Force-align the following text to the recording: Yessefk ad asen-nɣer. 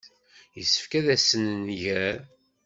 Yessefk 0.57 0.91
ad 0.99 1.07
asen-nɣer. 1.15 2.15